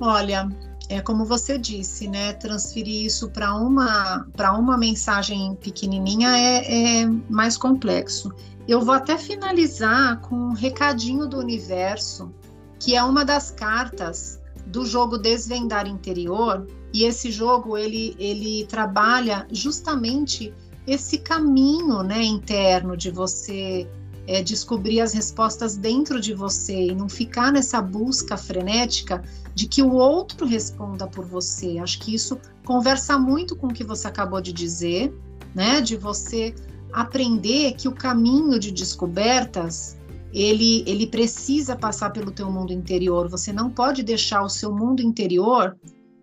[0.00, 0.48] Olha,
[0.90, 2.32] é como você disse, né?
[2.32, 8.34] Transferir isso para uma para uma mensagem pequenininha é, é, mais complexo.
[8.66, 12.34] Eu vou até finalizar com um recadinho do universo,
[12.80, 16.66] que é uma das cartas do jogo Desvendar Interior.
[16.92, 20.52] E esse jogo ele ele trabalha justamente
[20.88, 23.88] esse caminho, né, interno de você
[24.30, 29.24] é, descobrir as respostas dentro de você e não ficar nessa busca frenética
[29.56, 31.78] de que o outro responda por você.
[31.78, 35.12] Acho que isso conversa muito com o que você acabou de dizer,
[35.52, 35.80] né?
[35.80, 36.54] De você
[36.92, 39.98] aprender que o caminho de descobertas
[40.32, 43.28] ele, ele precisa passar pelo teu mundo interior.
[43.28, 45.76] Você não pode deixar o seu mundo interior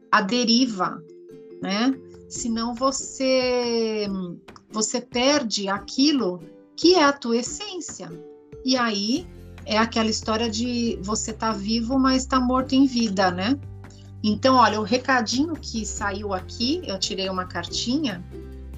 [0.10, 1.04] à deriva,
[1.62, 1.94] né?
[2.30, 4.08] Senão você
[4.72, 6.40] você perde aquilo
[6.78, 8.10] que é a tua essência.
[8.64, 9.28] E aí
[9.66, 13.60] é aquela história de você tá vivo, mas tá morto em vida, né?
[14.24, 18.24] Então, olha, o recadinho que saiu aqui, eu tirei uma cartinha,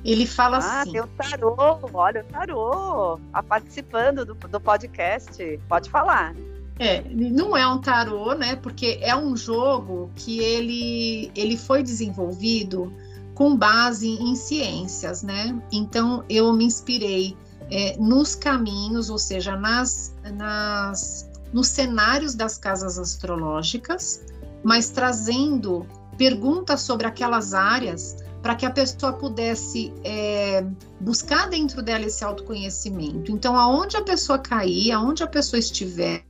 [0.04, 0.90] ele fala ah, assim.
[0.90, 5.60] Ah, tem o tarô, olha o tarô, a participando do, do podcast.
[5.68, 6.36] Pode falar.
[6.80, 8.56] É, não é um tarô, né?
[8.56, 12.94] Porque é um jogo que ele, ele foi desenvolvido
[13.36, 15.62] com base em ciências, né?
[15.72, 17.36] Então eu me inspirei
[17.70, 24.22] é, nos caminhos, ou seja, nas, nas, nos cenários das casas astrológicas,
[24.64, 25.86] mas trazendo
[26.18, 30.66] perguntas sobre aquelas áreas para que a pessoa pudesse é,
[31.00, 33.32] buscar dentro dela esse autoconhecimento.
[33.32, 36.26] Então, aonde a pessoa cair, aonde a pessoa estiver,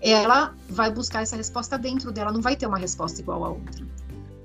[0.00, 3.86] ela vai buscar essa resposta dentro dela, não vai ter uma resposta igual a outra.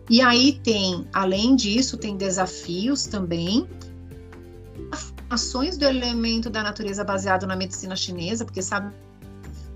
[0.09, 3.67] E aí tem, além disso, tem desafios também,
[5.29, 8.93] ações do elemento da natureza baseado na medicina chinesa, porque sabe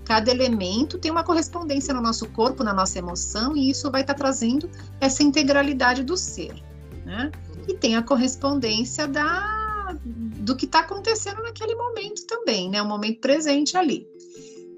[0.04, 4.14] cada elemento tem uma correspondência no nosso corpo, na nossa emoção, e isso vai estar
[4.14, 6.54] tá trazendo essa integralidade do ser,
[7.04, 7.32] né?
[7.66, 9.62] E tem a correspondência da
[10.04, 12.82] do que está acontecendo naquele momento também, né?
[12.82, 14.06] O momento presente ali.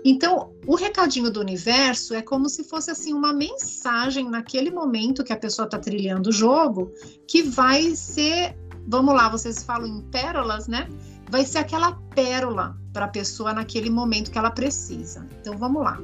[0.04, 5.32] Então, o recadinho do universo é como se fosse assim uma mensagem naquele momento que
[5.32, 6.92] a pessoa está trilhando o jogo,
[7.26, 8.56] que vai ser
[8.86, 10.88] vamos lá, vocês falam em pérolas, né?
[11.30, 15.26] Vai ser aquela pérola para a pessoa naquele momento que ela precisa.
[15.40, 16.00] Então vamos lá.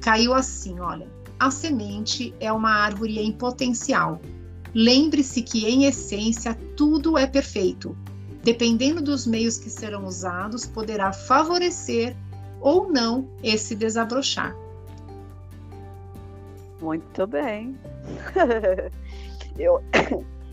[0.00, 1.08] Caiu assim, olha.
[1.38, 4.20] A semente é uma árvore em potencial.
[4.74, 7.96] Lembre-se que, em essência, tudo é perfeito.
[8.42, 12.16] Dependendo dos meios que serão usados, poderá favorecer
[12.60, 14.54] ou não esse desabrochar.
[16.80, 17.78] Muito bem.
[19.56, 19.82] Eu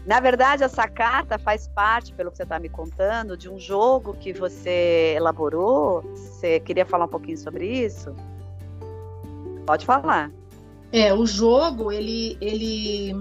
[0.06, 4.16] na verdade, essa carta faz parte, pelo que você está me contando, de um jogo
[4.20, 6.02] que você elaborou.
[6.16, 8.16] Você queria falar um pouquinho sobre isso?
[9.66, 10.32] Pode falar.
[10.92, 13.14] É, o jogo, ele, ele,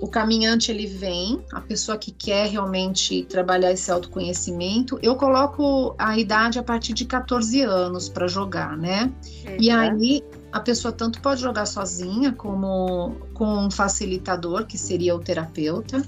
[0.00, 4.98] o caminhante ele vem, a pessoa que quer realmente trabalhar esse autoconhecimento.
[5.02, 9.10] Eu coloco a idade a partir de 14 anos para jogar, né?
[9.58, 15.20] E aí a pessoa tanto pode jogar sozinha como com um facilitador, que seria o
[15.20, 16.02] terapeuta.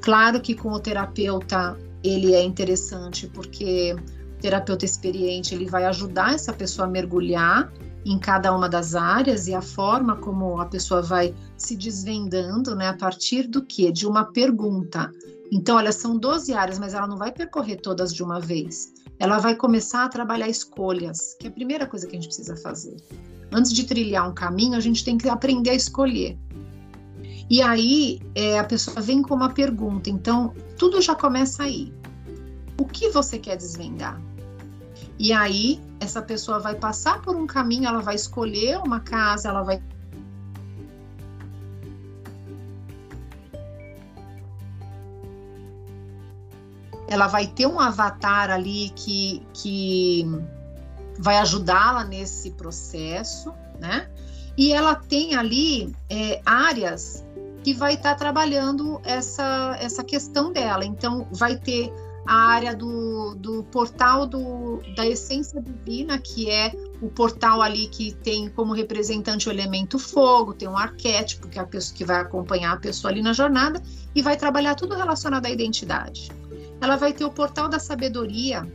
[0.00, 6.34] Claro que com o terapeuta ele é interessante porque o terapeuta experiente ele vai ajudar
[6.34, 7.72] essa pessoa a mergulhar
[8.04, 12.88] em cada uma das áreas e a forma como a pessoa vai se desvendando, né,
[12.88, 13.90] a partir do que?
[13.90, 15.10] De uma pergunta.
[15.50, 18.92] Então, olha, são 12 áreas, mas ela não vai percorrer todas de uma vez.
[19.18, 22.56] ela vai começar a trabalhar escolhas, que é a primeira coisa que a gente precisa
[22.56, 22.96] fazer.
[23.54, 26.36] Antes de trilhar um caminho, a gente tem que aprender a escolher.
[27.48, 31.92] E aí é, a pessoa vem com uma pergunta, então tudo já começa aí.
[32.76, 34.20] O que você quer desvendar?
[35.20, 39.62] E aí essa pessoa vai passar por um caminho, ela vai escolher uma casa, ela
[39.62, 39.80] vai
[47.06, 50.26] ela vai ter um avatar ali que, que
[51.18, 54.08] vai ajudá-la nesse processo, né?
[54.56, 57.24] E ela tem ali é, áreas
[57.62, 60.84] que vai estar tá trabalhando essa, essa questão dela.
[60.84, 61.92] Então, vai ter
[62.26, 68.12] a área do, do portal do, da essência divina, que é o portal ali que
[68.12, 72.20] tem como representante o elemento fogo, tem um arquétipo, que é a pessoa que vai
[72.20, 73.82] acompanhar a pessoa ali na jornada,
[74.14, 76.30] e vai trabalhar tudo relacionado à identidade
[76.84, 78.66] ela vai ter o portal da sabedoria,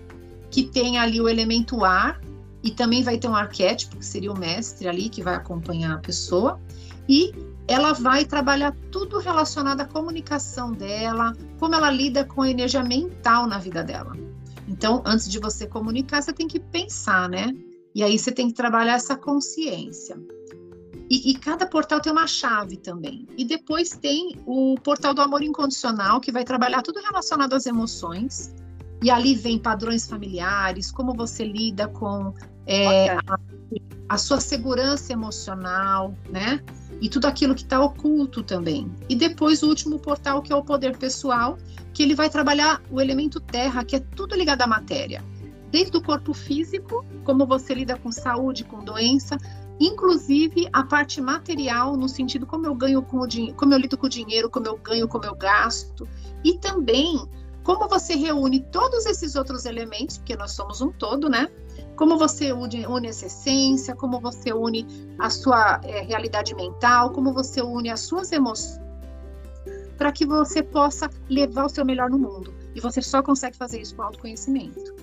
[0.50, 2.20] que tem ali o elemento ar,
[2.64, 6.00] e também vai ter um arquétipo, que seria o mestre ali, que vai acompanhar a
[6.00, 6.60] pessoa,
[7.08, 7.34] e
[7.68, 13.48] ela vai trabalhar tudo relacionado à comunicação dela, como ela lida com a energia mental
[13.48, 14.18] na vida dela.
[14.68, 17.56] Então, antes de você comunicar, você tem que pensar, né?
[17.94, 20.18] E aí você tem que trabalhar essa consciência.
[21.10, 23.28] E, e, cada portal tem uma chave também.
[23.36, 28.54] E depois tem o portal do amor incondicional, que vai trabalhar tudo relacionado às emoções.
[29.02, 32.34] E ali vem padrões familiares, como você lida com
[32.66, 33.40] é, a,
[34.10, 36.62] a, sua segurança emocional, né?
[37.02, 38.92] E tudo aquilo que está oculto também.
[39.08, 41.58] E depois o último portal, que é o poder pessoal,
[41.94, 45.24] que ele vai trabalhar o elemento terra, que é tudo ligado à matéria.
[45.72, 49.38] Desde o corpo físico, como você lida com saúde, com doença,
[49.80, 53.98] inclusive a parte material, no sentido como eu ganho com o dinheiro, como eu lido
[53.98, 56.08] com o dinheiro, como eu ganho, como eu gasto,
[56.44, 57.22] e também
[57.70, 61.48] como você reúne todos esses outros elementos, porque nós somos um todo, né?
[61.96, 64.88] Como você une, une essa essência, como você une
[65.20, 68.82] a sua é, realidade mental, como você une as suas emoções,
[70.00, 72.52] para que você possa levar o seu melhor no mundo.
[72.74, 74.96] E você só consegue fazer isso com autoconhecimento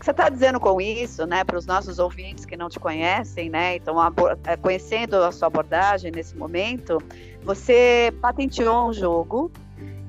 [0.00, 3.50] que você está dizendo com isso, né, para os nossos ouvintes que não te conhecem,
[3.50, 3.96] né, então
[4.62, 6.96] conhecendo a sua abordagem nesse momento,
[7.42, 9.52] você patenteou um jogo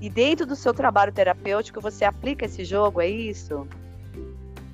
[0.02, 3.68] e dentro do seu trabalho terapêutico você aplica esse jogo, é isso?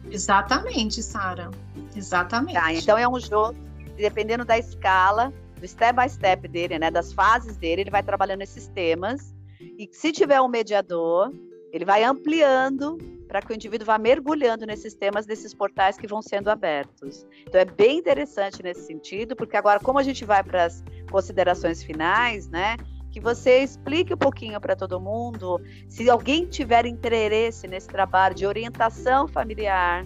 [0.10, 1.52] Exatamente, Sara.
[1.94, 2.54] Exatamente.
[2.54, 3.54] Tá, então é um jogo,
[3.98, 8.42] dependendo da escala, do step by step dele, né, das fases dele, ele vai trabalhando
[8.42, 9.36] esses temas.
[9.78, 11.32] E se tiver um mediador,
[11.74, 12.98] ele vai ampliando
[13.28, 17.28] para que o indivíduo vá mergulhando nesses temas desses portais que vão sendo abertos.
[17.46, 21.84] Então é bem interessante nesse sentido, porque agora como a gente vai para as considerações
[21.84, 22.78] finais, né?
[23.18, 25.60] Que você explique um pouquinho para todo mundo,
[25.90, 30.06] se alguém tiver interesse nesse trabalho de orientação familiar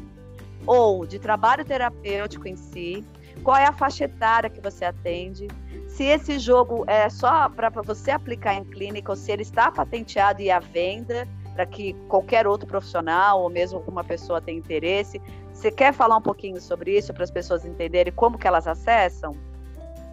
[0.66, 3.05] ou de trabalho terapêutico em si,
[3.43, 5.49] qual é a faixa etária que você atende,
[5.89, 10.41] se esse jogo é só para você aplicar em clínica ou se ele está patenteado
[10.41, 15.22] e à venda, para que qualquer outro profissional ou mesmo uma pessoa tenha interesse.
[15.51, 19.36] Você quer falar um pouquinho sobre isso para as pessoas entenderem como que elas acessam?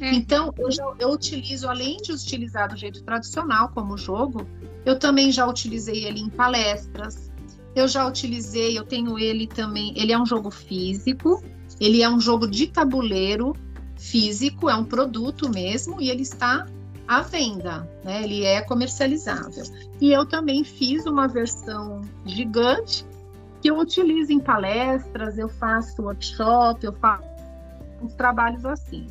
[0.00, 0.12] Uhum.
[0.12, 4.46] Então, eu, já, eu utilizo, além de utilizar do jeito tradicional como jogo,
[4.84, 7.30] eu também já utilizei ele em palestras.
[7.74, 9.92] Eu já utilizei, eu tenho ele também.
[9.96, 11.42] Ele é um jogo físico,
[11.80, 13.54] ele é um jogo de tabuleiro
[13.96, 16.66] físico, é um produto mesmo, e ele está
[17.06, 18.22] à venda, né?
[18.22, 19.64] Ele é comercializável.
[20.00, 23.04] E eu também fiz uma versão gigante
[23.60, 27.26] que eu utilizo em palestras, eu faço workshop, eu faço
[28.02, 29.06] uns trabalhos assim.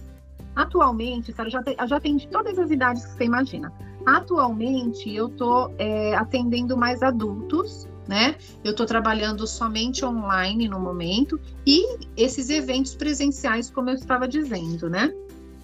[0.55, 3.71] Atualmente, Sarah, já, te, já atendi todas as idades que você imagina.
[4.05, 8.35] Atualmente, eu estou é, atendendo mais adultos né?
[8.63, 14.89] Eu estou trabalhando somente online no momento e esses eventos presenciais, como eu estava dizendo,
[14.89, 15.13] né?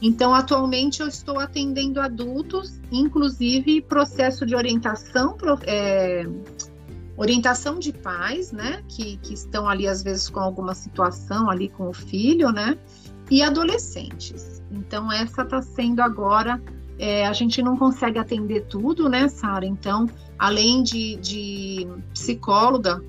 [0.01, 6.25] Então, atualmente eu estou atendendo adultos, inclusive processo de orientação, é,
[7.17, 8.81] orientação de pais, né?
[8.87, 12.77] Que, que estão ali às vezes com alguma situação ali com o filho, né?
[13.29, 14.61] E adolescentes.
[14.71, 16.61] Então, essa está sendo agora.
[16.97, 19.65] É, a gente não consegue atender tudo, né, Sara?
[19.65, 20.05] Então,
[20.37, 23.01] além de, de psicóloga,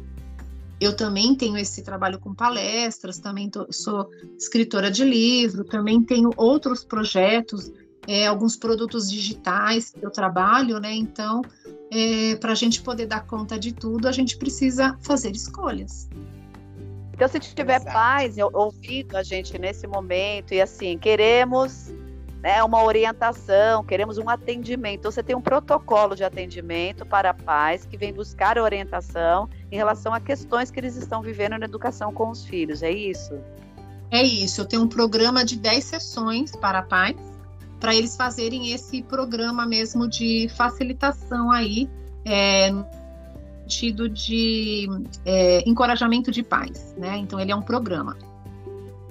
[0.81, 4.09] eu também tenho esse trabalho com palestras, também tô, sou
[4.39, 7.71] escritora de livro, também tenho outros projetos,
[8.07, 10.95] é, alguns produtos digitais que eu trabalho, né?
[10.95, 11.43] Então,
[11.91, 16.09] é, para a gente poder dar conta de tudo, a gente precisa fazer escolhas.
[17.21, 17.93] Então, se tiver Exato.
[17.93, 21.93] pais ouvindo a gente nesse momento e assim, queremos
[22.43, 25.01] né, uma orientação, queremos um atendimento.
[25.01, 30.15] Então, você tem um protocolo de atendimento para pais que vem buscar orientação em relação
[30.15, 33.39] a questões que eles estão vivendo na educação com os filhos, é isso?
[34.11, 37.21] É isso, eu tenho um programa de 10 sessões para pais,
[37.79, 41.87] para eles fazerem esse programa mesmo de facilitação aí,
[42.25, 42.71] é,
[43.71, 44.89] sentido de
[45.25, 47.17] é, encorajamento de pais, né?
[47.17, 48.17] Então, ele é um programa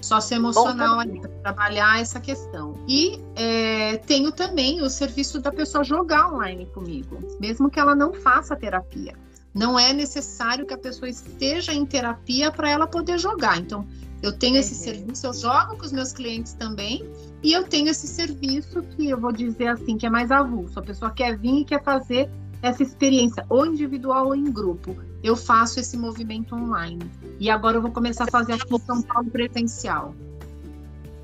[0.01, 2.77] socioemocional ali para trabalhar essa questão.
[2.87, 8.13] E é, tenho também o serviço da pessoa jogar online comigo, mesmo que ela não
[8.13, 9.13] faça terapia.
[9.53, 13.57] Não é necessário que a pessoa esteja em terapia para ela poder jogar.
[13.57, 13.85] Então,
[14.21, 14.95] eu tenho esse uhum.
[14.95, 17.09] serviço, eu jogo com os meus clientes também,
[17.41, 20.77] e eu tenho esse serviço que eu vou dizer assim, que é mais avulso.
[20.77, 22.29] A pessoa quer vir e quer fazer
[22.61, 27.09] essa experiência, ou individual ou em grupo eu faço esse movimento online.
[27.39, 30.15] E agora eu vou começar a fazer aqui em São Paulo presencial.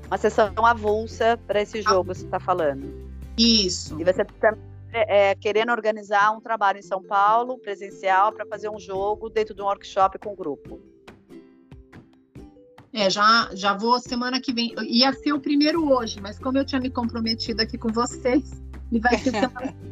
[0.06, 2.86] Uma sessão avulsa para esse jogo, você está falando.
[3.36, 3.98] Isso.
[4.00, 4.56] E você está
[4.92, 9.62] é, querendo organizar um trabalho em São Paulo, presencial, para fazer um jogo dentro de
[9.62, 10.80] um workshop com o grupo.
[12.92, 14.74] É, já, já vou semana que vem.
[14.88, 19.00] Ia ser o primeiro hoje, mas como eu tinha me comprometido aqui com vocês, e
[19.00, 19.32] vai ser.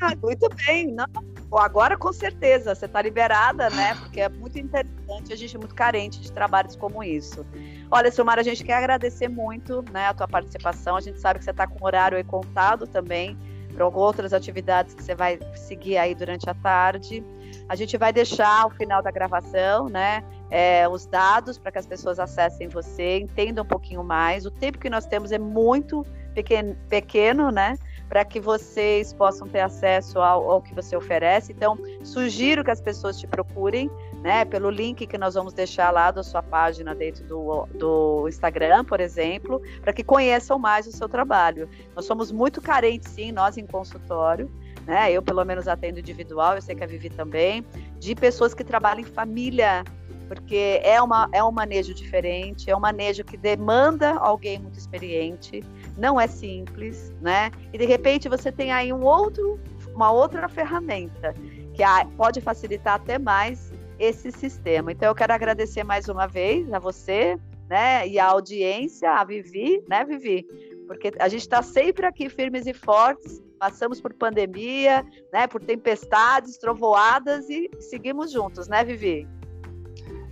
[0.00, 0.92] Ah, muito bem.
[0.92, 1.06] Não,
[1.52, 3.94] agora com certeza, você está liberada, né?
[3.96, 7.44] Porque é muito interessante, a gente é muito carente de trabalhos como isso.
[7.90, 10.96] Olha, Silmar, a gente quer agradecer muito né, a tua participação.
[10.96, 13.36] A gente sabe que você está com o horário aí contado também
[13.74, 17.24] para outras atividades que você vai seguir aí durante a tarde.
[17.68, 21.86] A gente vai deixar ao final da gravação, né, é, os dados para que as
[21.86, 24.46] pessoas acessem você, entendam um pouquinho mais.
[24.46, 26.04] O tempo que nós temos é muito
[26.34, 27.76] pequeno, pequeno né?
[28.08, 31.52] Para que vocês possam ter acesso ao, ao, que você oferece.
[31.52, 33.90] Então, sugiro que as pessoas te procurem,
[34.22, 38.84] né, pelo link que nós vamos deixar lá da sua página dentro do, do Instagram,
[38.84, 41.68] por exemplo, para que conheçam mais o seu trabalho.
[41.94, 44.50] Nós somos muito carentes, sim, nós em consultório.
[44.86, 47.62] Né, eu, pelo menos, atendo individual, eu sei que a Vivi também,
[47.98, 49.84] de pessoas que trabalham em família,
[50.28, 55.62] porque é, uma, é um manejo diferente, é um manejo que demanda alguém muito experiente,
[55.98, 57.50] não é simples, né?
[57.72, 59.60] E de repente você tem aí um outro,
[59.94, 61.34] uma outra ferramenta
[61.74, 61.82] que
[62.16, 64.92] pode facilitar até mais esse sistema.
[64.92, 67.36] Então eu quero agradecer mais uma vez a você,
[67.68, 68.06] né?
[68.06, 70.46] E a audiência, a Vivi, né, Vivi?
[70.86, 73.42] Porque a gente está sempre aqui firmes e fortes.
[73.58, 75.48] Passamos por pandemia, né?
[75.48, 79.26] Por tempestades, trovoadas e seguimos juntos, né, Vivi?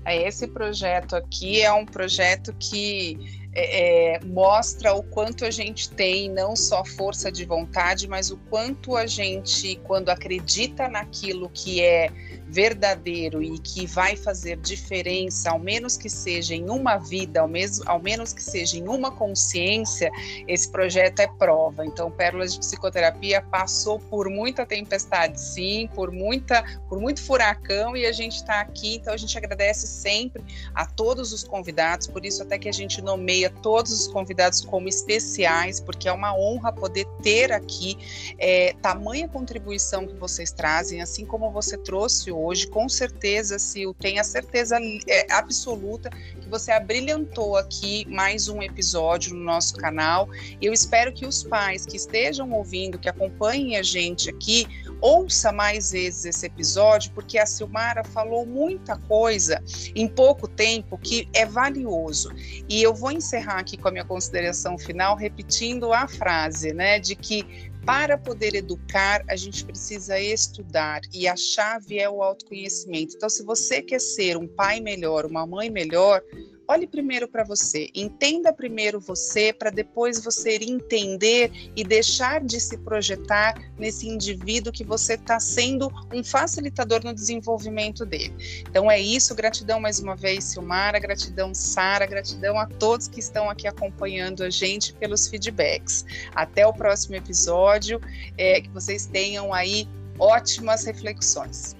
[0.05, 5.88] É, esse projeto aqui é um projeto que é, é, mostra o quanto a gente
[5.88, 11.82] tem não só força de vontade, mas o quanto a gente, quando acredita naquilo que
[11.82, 12.11] é
[12.49, 17.84] verdadeiro e que vai fazer diferença, ao menos que seja em uma vida, ao, mesmo,
[17.86, 20.11] ao menos que seja em uma consciência,
[20.47, 21.84] esse projeto é prova.
[21.84, 28.07] Então, Pérolas de Psicoterapia passou por muita tempestade, sim, por, muita, por muito furacão e
[28.07, 28.97] a gente está aqui.
[28.97, 30.44] Então, a gente agradece sempre
[30.74, 34.88] a todos os convidados, por isso, até que a gente nomeia todos os convidados como
[34.88, 41.24] especiais, porque é uma honra poder ter aqui é, tamanha contribuição que vocês trazem, assim
[41.24, 44.78] como você trouxe hoje, com certeza, Sil, tenha certeza
[45.09, 50.28] é, absoluta que você abrilhantou aqui mais um episódio no nosso canal.
[50.61, 54.66] Eu espero que os pais que estejam ouvindo, que acompanhem a gente aqui,
[55.01, 59.62] ouça mais vezes esse episódio, porque a Silmara falou muita coisa
[59.95, 62.30] em pouco tempo que é valioso.
[62.68, 67.14] E eu vou encerrar aqui com a minha consideração final repetindo a frase, né, de
[67.14, 73.14] que para poder educar, a gente precisa estudar e a chave é o autoconhecimento.
[73.14, 76.20] Então, se você quer ser um pai melhor, uma mãe melhor,
[76.69, 82.79] olhe primeiro para você, entenda primeiro você, para depois você entender e deixar de se
[82.79, 88.35] projetar nesse indivíduo que você está sendo um facilitador no desenvolvimento dele.
[88.69, 93.49] Então é isso, gratidão mais uma vez, Silmara, gratidão, Sara, gratidão a todos que estão
[93.49, 96.05] aqui acompanhando a gente pelos feedbacks.
[96.35, 98.01] Até o próximo episódio,
[98.37, 99.89] é, que vocês tenham aí
[100.19, 101.77] ótimas reflexões.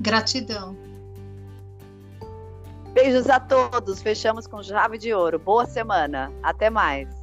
[0.00, 0.91] Gratidão.
[2.92, 4.02] Beijos a todos.
[4.02, 5.38] Fechamos com chave de ouro.
[5.38, 6.30] Boa semana.
[6.42, 7.21] Até mais.